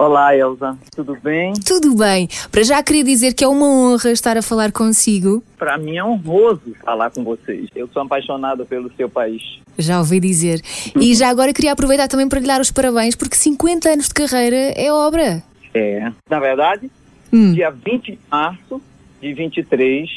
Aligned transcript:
Olá, 0.00 0.34
Elza. 0.34 0.78
Tudo 0.96 1.14
bem? 1.22 1.52
Tudo 1.52 1.94
bem. 1.94 2.26
Para 2.50 2.62
já 2.62 2.82
queria 2.82 3.04
dizer 3.04 3.34
que 3.34 3.44
é 3.44 3.46
uma 3.48 3.66
honra 3.66 4.10
estar 4.10 4.34
a 4.34 4.40
falar 4.40 4.72
consigo. 4.72 5.42
Para 5.58 5.76
mim 5.76 5.98
é 5.98 6.02
honroso 6.02 6.74
falar 6.82 7.10
com 7.10 7.22
vocês. 7.22 7.68
Eu 7.76 7.86
sou 7.88 8.00
apaixonado 8.00 8.64
pelo 8.64 8.90
seu 8.96 9.10
país. 9.10 9.42
Já 9.78 9.98
ouvi 9.98 10.18
dizer. 10.18 10.62
E 10.98 11.14
já 11.14 11.28
agora 11.28 11.52
queria 11.52 11.72
aproveitar 11.72 12.08
também 12.08 12.26
para 12.30 12.40
lhe 12.40 12.46
dar 12.46 12.62
os 12.62 12.70
parabéns, 12.70 13.14
porque 13.14 13.36
50 13.36 13.90
anos 13.90 14.08
de 14.08 14.14
carreira 14.14 14.56
é 14.74 14.90
obra. 14.90 15.42
É. 15.74 16.10
Na 16.30 16.40
verdade, 16.40 16.90
Hum. 17.30 17.52
dia 17.52 17.70
20 17.70 18.12
de 18.12 18.18
março 18.30 18.80
de 19.20 19.34
23, 19.34 20.08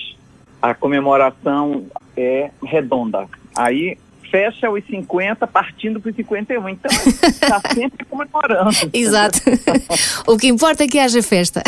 a 0.62 0.74
comemoração 0.74 1.84
é 2.16 2.52
redonda. 2.64 3.28
Aí 3.54 3.98
fecha 4.34 4.68
os 4.68 4.84
50, 4.88 5.46
partindo 5.46 6.02
para 6.02 6.10
os 6.10 6.16
51. 6.16 6.70
Então, 6.70 6.92
está 6.92 7.62
sempre 7.72 8.04
comemorando. 8.06 8.72
Exato. 8.92 9.40
o 10.26 10.36
que 10.38 10.48
importa 10.48 10.84
é 10.84 10.88
que 10.88 10.98
haja 10.98 11.22
festa. 11.22 11.62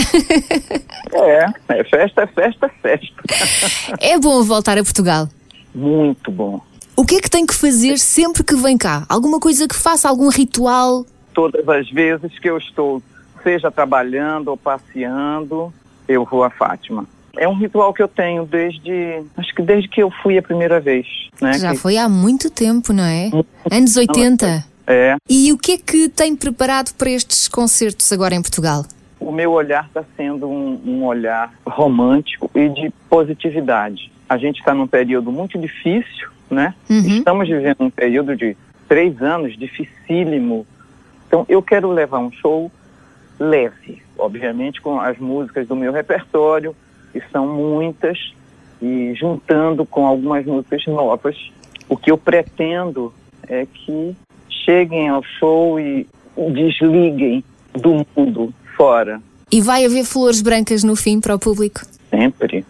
É, 1.14 1.46
é 1.70 1.84
festa, 1.84 2.24
é 2.24 2.28
festa, 2.28 2.66
é 2.66 2.70
festa. 2.70 3.24
É 4.02 4.18
bom 4.18 4.42
voltar 4.42 4.80
a 4.80 4.84
Portugal. 4.84 5.30
Muito 5.76 6.32
bom. 6.32 6.60
O 6.98 7.06
que 7.06 7.18
é 7.18 7.22
que 7.22 7.30
tem 7.30 7.46
que 7.46 7.54
fazer 7.54 8.00
sempre 8.00 8.44
que 8.44 8.56
vem 8.56 8.80
cá? 8.80 9.06
Alguma 9.08 9.40
coisa 9.40 9.68
que 9.68 9.76
faça, 9.76 10.10
algum 10.10 10.30
ritual? 10.30 11.06
Todas 11.36 11.70
as 11.70 11.88
vezes 11.92 12.40
que 12.40 12.50
eu 12.50 12.58
estou, 12.58 13.00
seja 13.44 13.70
trabalhando 13.70 14.48
ou 14.48 14.58
passeando, 14.58 15.72
eu 16.08 16.26
vou 16.26 16.44
a 16.44 16.50
Fátima. 16.50 17.06
É 17.38 17.48
um 17.48 17.54
ritual 17.56 17.94
que 17.94 18.02
eu 18.02 18.08
tenho 18.08 18.46
desde, 18.46 19.22
acho 19.38 19.54
que 19.56 19.62
desde 19.62 19.88
que 19.90 20.02
eu 20.02 20.12
fui 20.24 20.38
a 20.38 20.42
primeira 20.42 20.80
vez, 20.80 21.06
né? 21.42 21.54
Já 21.54 21.72
Que- 21.72 21.78
foi 21.78 21.98
há 21.98 22.08
muito 22.10 22.50
tempo, 22.50 22.94
não 22.94 23.04
é? 23.04 23.30
Anos 23.72 23.96
80. 23.98 24.64
É, 24.88 25.16
E 25.30 25.52
o 25.52 25.58
que 25.58 25.72
é 25.74 25.78
que 25.78 26.08
tem 26.10 26.36
preparado 26.36 26.94
para 26.94 27.10
estes 27.10 27.48
concertos 27.48 28.12
agora 28.14 28.36
em 28.36 28.42
Portugal? 28.42 28.86
o 29.18 29.32
meu 29.32 29.54
olhar 29.54 29.86
está 29.88 30.04
sendo 30.16 30.48
um, 30.48 30.80
um 30.86 31.04
olhar 31.04 31.52
romântico 31.66 32.52
e 32.54 32.70
de 32.70 32.92
positividade. 33.10 34.12
A 34.30 34.38
gente 34.38 34.60
está 34.60 34.72
num 34.72 34.86
período 34.86 35.32
muito 35.32 35.58
difícil, 35.58 36.30
né? 36.50 36.76
Uhum. 36.88 37.18
Estamos 37.18 37.48
vivendo 37.48 37.78
um 37.80 37.90
período 37.90 38.36
de 38.36 38.56
três 38.88 39.20
anos 39.24 39.58
dificílimo. 39.58 40.68
Então, 41.28 41.44
eu 41.50 41.60
quero 41.64 41.90
levar 41.92 42.20
um 42.20 42.32
show 42.32 42.72
leve, 43.40 44.04
obviamente 44.18 44.80
com 44.80 45.00
as 45.00 45.18
músicas 45.18 45.68
do 45.68 45.76
meu 45.76 45.92
repertório, 45.92 46.76
que 47.16 47.24
são 47.32 47.48
muitas, 47.48 48.34
e 48.82 49.14
juntando 49.16 49.86
com 49.86 50.06
algumas 50.06 50.46
músicas 50.46 50.86
novas. 50.86 51.38
O 51.88 51.96
que 51.96 52.12
eu 52.12 52.18
pretendo 52.18 53.14
é 53.48 53.66
que 53.66 54.14
cheguem 54.50 55.08
ao 55.08 55.24
show 55.24 55.80
e 55.80 56.06
desliguem 56.52 57.42
do 57.74 58.06
mundo 58.16 58.54
fora. 58.76 59.22
E 59.50 59.62
vai 59.62 59.86
haver 59.86 60.04
flores 60.04 60.42
brancas 60.42 60.84
no 60.84 60.94
fim 60.94 61.22
para 61.22 61.36
o 61.36 61.40
público? 61.40 61.82
Sempre. 62.10 62.66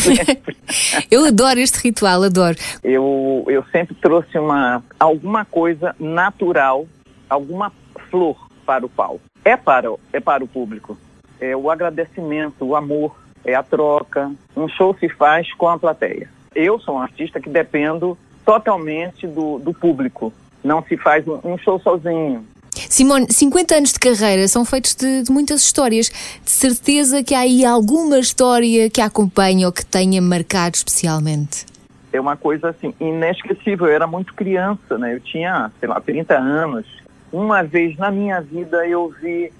Sempre. 0.00 0.56
Eu 1.10 1.24
adoro 1.24 1.58
este 1.58 1.78
ritual, 1.82 2.22
adoro. 2.22 2.56
eu, 2.84 3.44
eu 3.48 3.64
sempre 3.72 3.94
trouxe 3.96 4.38
uma, 4.38 4.82
alguma 4.98 5.44
coisa 5.44 5.94
natural, 5.98 6.86
alguma 7.28 7.72
flor 8.08 8.36
para 8.64 8.86
o 8.86 8.88
palco. 8.88 9.20
É 9.44 9.56
para, 9.56 9.88
é 10.12 10.20
para 10.20 10.44
o 10.44 10.48
público. 10.48 10.96
É 11.40 11.56
o 11.56 11.70
agradecimento, 11.70 12.64
o 12.64 12.76
amor, 12.76 13.16
é 13.44 13.54
a 13.54 13.62
troca. 13.62 14.30
Um 14.56 14.68
show 14.68 14.96
se 14.98 15.08
faz 15.08 15.52
com 15.54 15.68
a 15.68 15.78
plateia. 15.78 16.28
Eu 16.54 16.78
sou 16.80 16.96
um 16.96 16.98
artista 16.98 17.40
que 17.40 17.48
dependo 17.48 18.16
totalmente 18.44 19.26
do, 19.26 19.58
do 19.58 19.72
público. 19.72 20.32
Não 20.62 20.82
se 20.82 20.96
faz 20.96 21.24
um, 21.26 21.56
show 21.58 21.80
sozinho. 21.80 22.44
Simone, 22.88 23.26
50 23.30 23.74
anos 23.74 23.92
de 23.92 23.98
carreira 23.98 24.46
são 24.48 24.64
feitos 24.64 24.94
de, 24.94 25.22
de 25.22 25.32
muitas 25.32 25.62
histórias. 25.62 26.10
De 26.44 26.50
certeza 26.50 27.22
que 27.22 27.34
há 27.34 27.40
aí 27.40 27.64
alguma 27.64 28.18
história 28.18 28.90
que 28.90 29.00
a 29.00 29.06
acompanha 29.06 29.66
ou 29.66 29.72
que 29.72 29.84
tenha 29.84 30.20
marcado 30.20 30.76
especialmente. 30.76 31.66
é 32.12 32.20
uma 32.20 32.36
coisa 32.36 32.70
assim 32.70 32.92
inesquecível. 33.00 33.86
Eu 33.86 33.94
era 33.94 34.06
muito 34.06 34.34
criança, 34.34 34.98
né? 34.98 35.14
Eu 35.14 35.20
tinha, 35.20 35.70
sei 35.78 35.88
lá, 35.88 36.00
30 36.00 36.36
anos. 36.36 36.86
Uma 37.32 37.62
vez 37.62 37.96
na 37.96 38.10
minha 38.10 38.40
vida 38.40 38.86
eu 38.86 39.14
vi 39.22 39.52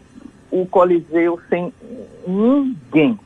o 0.50 0.66
Coliseu 0.66 1.38
sem 1.48 1.72
ninguém. 2.26 3.18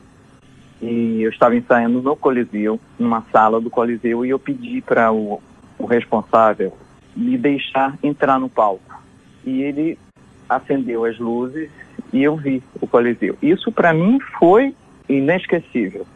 E 0.86 1.22
eu 1.22 1.30
estava 1.30 1.56
ensaiando 1.56 2.02
no 2.02 2.14
Coliseu, 2.14 2.78
numa 2.98 3.22
sala 3.32 3.58
do 3.58 3.70
Coliseu, 3.70 4.22
e 4.22 4.28
eu 4.28 4.38
pedi 4.38 4.82
para 4.82 5.10
o, 5.10 5.40
o 5.78 5.86
responsável 5.86 6.76
me 7.16 7.38
deixar 7.38 7.96
entrar 8.02 8.38
no 8.38 8.50
palco. 8.50 9.02
E 9.46 9.62
ele 9.62 9.98
acendeu 10.46 11.06
as 11.06 11.18
luzes 11.18 11.70
e 12.12 12.22
eu 12.22 12.36
vi 12.36 12.62
o 12.82 12.86
Coliseu. 12.86 13.34
Isso 13.40 13.72
para 13.72 13.94
mim 13.94 14.18
foi 14.38 14.74
inesquecível. 15.08 16.06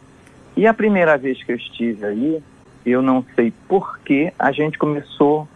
E 0.55 0.67
a 0.67 0.73
primeira 0.73 1.17
vez 1.17 1.41
que 1.43 1.51
eu 1.51 1.55
estive 1.55 2.05
aí, 2.05 2.43
eu 2.85 3.01
não 3.01 3.25
sei 3.35 3.51
por 3.67 3.97
que 3.99 4.31
a 4.37 4.51
gente 4.51 4.77
começou, 4.77 5.47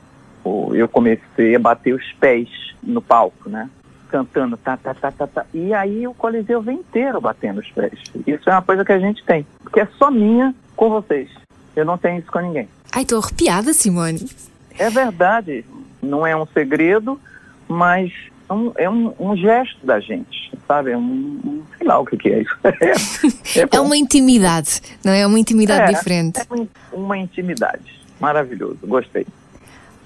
ou 0.43 0.75
eu 0.75 0.87
comecei 0.87 1.55
a 1.55 1.59
bater 1.59 1.93
os 1.93 2.11
pés 2.13 2.49
no 2.81 3.01
palco, 3.01 3.47
né? 3.47 3.69
Cantando, 4.17 4.55
tá, 4.57 4.77
tá, 4.77 4.93
tá, 4.93 5.11
tá, 5.11 5.25
tá. 5.25 5.43
E 5.51 5.73
aí 5.73 6.07
o 6.07 6.13
Coliseu 6.13 6.61
vem 6.61 6.77
inteiro 6.77 7.19
batendo 7.19 7.59
os 7.61 7.71
pés. 7.71 7.93
Isso 8.27 8.47
é 8.47 8.53
uma 8.53 8.61
coisa 8.61 8.85
que 8.85 8.91
a 8.91 8.99
gente 8.99 9.23
tem, 9.25 9.43
porque 9.63 9.79
é 9.79 9.87
só 9.97 10.11
minha 10.11 10.53
com 10.75 10.87
vocês. 10.91 11.31
Eu 11.75 11.83
não 11.83 11.97
tenho 11.97 12.19
isso 12.19 12.31
com 12.31 12.37
ninguém. 12.37 12.69
Ai, 12.91 13.01
estou 13.01 13.17
arrepiada, 13.19 13.73
Simone. 13.73 14.29
É 14.77 14.87
verdade, 14.91 15.65
não 15.99 16.27
é 16.27 16.35
um 16.35 16.45
segredo, 16.45 17.19
mas 17.67 18.11
é 18.47 18.53
um, 18.53 18.71
é 18.75 18.87
um, 18.87 19.15
um 19.19 19.35
gesto 19.35 19.83
da 19.83 19.99
gente, 19.99 20.51
sabe? 20.67 20.91
É 20.91 20.97
um, 20.97 21.01
um- 21.01 21.63
sei 21.75 21.87
lá 21.87 21.97
o 21.97 22.05
que, 22.05 22.15
que 22.15 22.29
é 22.29 22.41
isso. 22.43 22.55
É, 23.57 23.61
É 23.61 23.65
bom. 23.65 23.81
uma 23.85 23.97
intimidade, 23.97 24.79
não 25.03 25.11
é? 25.11 25.21
É 25.21 25.25
uma 25.27 25.39
intimidade 25.39 25.91
É, 25.91 25.97
diferente. 25.97 26.39
É 26.39 26.53
uma, 26.53 26.67
uma 26.93 27.17
intimidade. 27.17 27.99
Maravilhoso, 28.19 28.77
gostei. 28.83 29.25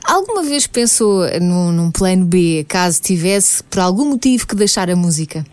Alguma 0.07 0.41
vez 0.41 0.65
pensou 0.65 1.23
num, 1.41 1.71
num 1.71 1.91
plano 1.91 2.25
B, 2.25 2.65
caso 2.69 3.01
tivesse 3.01 3.61
por 3.63 3.79
algum 3.79 4.05
motivo 4.05 4.47
que 4.47 4.55
deixar 4.55 4.89
a 4.89 4.95
música? 4.95 5.43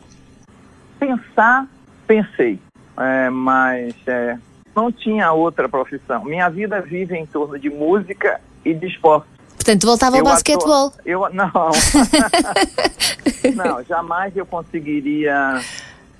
Pensar, 1.01 1.67
pensei, 2.07 2.61
é, 2.97 3.29
mas 3.31 3.95
é, 4.07 4.39
não 4.75 4.93
tinha 4.93 5.33
outra 5.33 5.69
profissão. 5.69 6.25
Minha 6.25 6.49
vida 6.49 6.81
vive 6.81 7.17
em 7.17 7.27
torno 7.27 7.59
de 7.59 7.69
música 7.69 8.41
e 8.65 8.73
de 8.73 8.87
esporte. 8.87 9.27
Portanto, 9.57 9.87
voltava 9.87 10.17
ao 10.17 10.21
Eu 10.21 10.25
basquetebol. 10.25 10.93
Eu 11.05 11.29
não. 11.33 11.51
não, 13.57 13.83
jamais 13.83 14.37
eu 14.37 14.47
conseguiria 14.47 15.61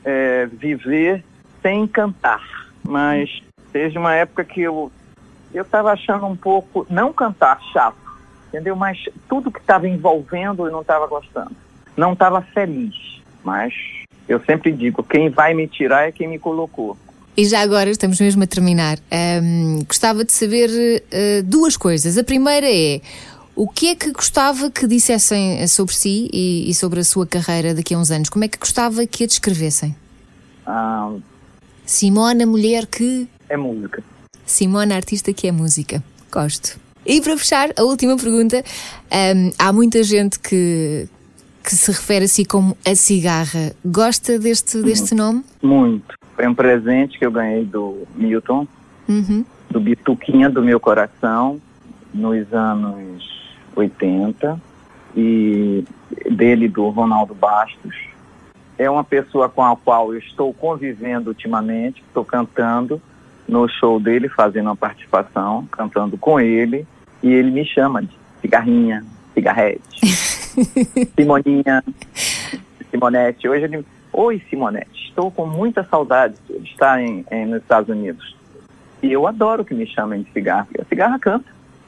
é, 0.05 0.47
viver 0.47 1.25
sem 1.63 1.87
cantar. 1.87 2.43
Mas 2.83 3.31
teve 3.73 3.97
uma 3.97 4.13
época 4.13 4.45
que 4.45 4.61
eu 4.61 4.91
eu 5.55 5.63
estava 5.63 5.93
achando 5.93 6.27
um 6.27 6.35
pouco 6.35 6.85
não 6.91 7.13
cantar 7.13 7.63
chato, 7.73 7.97
entendeu? 8.55 8.77
Mas 8.77 8.99
tudo 9.29 9.51
que 9.51 9.59
estava 9.59 9.89
envolvendo 9.89 10.67
eu 10.67 10.73
não 10.73 10.83
estava 10.83 11.07
gostando. 11.07 11.53
Não 11.97 12.13
estava 12.13 12.41
feliz. 12.41 12.95
Mas 13.43 13.75
eu 14.29 14.41
sempre 14.45 14.73
digo, 14.73 15.03
quem 15.03 15.29
vai 15.29 15.53
me 15.55 15.67
tirar 15.67 16.09
é 16.09 16.13
quem 16.13 16.29
me 16.29 16.39
colocou. 16.39 16.97
E 17.37 17.45
já 17.45 17.61
agora 17.61 17.91
estamos 17.91 18.21
mesmo 18.21 18.45
a 18.45 18.47
terminar. 18.47 18.99
Ahm, 19.11 19.83
gostava 19.89 20.25
de 20.25 20.33
saber 20.33 20.71
eh, 21.11 21.43
duas 21.43 21.77
coisas. 21.77 22.17
A 22.17 22.23
primeira 22.23 22.67
é 22.71 23.01
o 23.57 23.69
que 23.69 23.89
é 23.89 23.95
que 23.97 24.13
gostava 24.13 24.71
que 24.71 24.87
dissessem 24.87 25.61
eh, 25.61 25.67
sobre 25.67 25.95
si 25.95 26.31
e, 26.33 26.71
e 26.71 26.75
sobre 26.75 27.01
a 27.01 27.05
sua 27.05 27.27
carreira 27.27 27.75
daqui 27.75 27.93
a 27.93 27.99
uns 27.99 28.13
anos? 28.13 28.29
Como 28.29 28.45
é 28.45 28.49
que 28.49 28.59
gostava 28.59 29.05
que 29.05 29.25
a 29.25 29.27
descrevessem? 29.27 29.97
Ah, 30.65 31.13
Simona, 31.85 32.47
mulher 32.47 32.87
que. 32.87 33.29
é 33.49 33.57
música. 33.57 34.03
Simona, 34.47 34.95
artista 34.95 35.33
que 35.33 35.49
é 35.49 35.53
música. 35.53 36.03
Gosto. 36.31 36.79
E 37.07 37.21
para 37.21 37.37
fechar, 37.37 37.71
a 37.77 37.83
última 37.83 38.17
pergunta. 38.17 38.63
Ahm, 39.11 39.51
há 39.59 39.73
muita 39.73 40.03
gente 40.03 40.39
que, 40.39 41.07
que 41.63 41.75
se 41.75 41.91
refere 41.91 42.25
a 42.25 42.29
si 42.29 42.45
como 42.45 42.77
a 42.87 42.95
cigarra. 42.95 43.73
Gosta 43.85 44.39
deste, 44.39 44.81
deste 44.83 45.15
nome? 45.15 45.45
Muito. 45.63 46.15
Foi 46.35 46.47
um 46.47 46.55
presente 46.55 47.19
que 47.19 47.27
eu 47.27 47.31
ganhei 47.31 47.65
do 47.65 48.07
Milton, 48.15 48.67
Uhum. 49.09 49.45
do 49.71 49.79
Bituquinha 49.81 50.49
do 50.49 50.63
meu 50.63 50.81
coração, 50.81 51.61
nos 52.13 52.51
anos 52.53 53.23
80, 53.77 54.59
e 55.17 55.85
dele 56.31 56.69
do 56.69 56.89
Ronaldo 56.89 57.35
Bastos. 57.35 57.95
É 58.79 58.91
uma 58.91 59.05
pessoa 59.05 59.49
com 59.49 59.63
a 59.63 59.77
qual 59.77 60.13
eu 60.13 60.19
estou 60.19 60.53
convivendo 60.55 61.29
ultimamente, 61.29 62.03
estou 62.07 62.25
cantando 62.25 63.01
no 63.47 63.69
show 63.69 64.01
dele, 64.01 64.29
fazendo 64.29 64.67
uma 64.67 64.77
participação, 64.77 65.69
cantando 65.71 66.17
com 66.17 66.41
ele, 66.41 66.87
e 67.25 67.33
ele 67.33 67.51
me 67.51 67.65
chama 67.65 68.03
de 68.03 68.11
cigarrinha, 68.41 69.05
cigarrete, 69.35 69.81
Simoninha, 71.17 71.83
Simonete. 72.91 73.49
Hoje 73.49 73.65
ele, 73.65 73.85
oi 74.13 74.41
Simonete, 74.49 75.09
estou 75.09 75.31
com 75.31 75.47
muita 75.47 75.83
saudade 75.85 76.35
de 76.49 76.69
estar 76.71 77.01
em, 77.01 77.25
em- 77.31 77.47
nos 77.47 77.63
Estados 77.63 77.89
Unidos. 77.89 78.37
E 79.03 79.13
eu 79.13 79.27
adoro 79.27 79.65
que 79.65 79.75
me 79.75 79.87
chamem 79.87 80.23
de 80.23 80.31
cigarra, 80.33 80.65
porque 80.67 80.81
a 80.81 80.85
cigarra 80.85 81.19
canta 81.19 81.45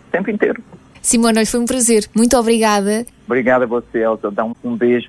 o 0.08 0.10
tempo 0.10 0.30
inteiro. 0.30 0.62
Simona, 1.00 1.46
foi 1.46 1.60
um 1.60 1.66
prazer. 1.66 2.08
Muito 2.14 2.36
obrigada. 2.36 3.06
Obrigada 3.26 3.64
a 3.64 3.68
você, 3.68 3.98
Elza. 3.98 4.30
Dá 4.30 4.44
um, 4.44 4.52
um 4.64 4.74
beijo 4.76 5.06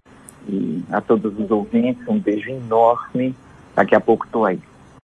E 0.47 0.83
a 0.91 1.01
todos 1.01 1.37
os 1.39 1.49
ouvintes, 1.51 2.07
um 2.07 2.19
beijo 2.19 2.49
enorme. 2.51 3.35
Daqui 3.75 3.95
a 3.95 3.99
pouco 3.99 4.25
estou 4.25 4.45
aí. 4.45 4.59